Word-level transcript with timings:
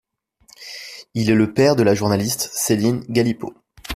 Il 1.13 1.29
est 1.29 1.35
le 1.35 1.53
père 1.53 1.75
de 1.75 1.83
la 1.83 1.93
journaliste 1.93 2.49
Céline 2.53 3.03
Galipeau. 3.07 3.53